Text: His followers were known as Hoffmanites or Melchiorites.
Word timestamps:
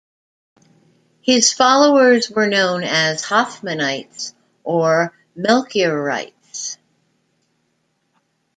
His 1.21 1.53
followers 1.53 2.27
were 2.31 2.47
known 2.47 2.83
as 2.83 3.21
Hoffmanites 3.23 4.33
or 4.63 5.13
Melchiorites. 5.37 6.77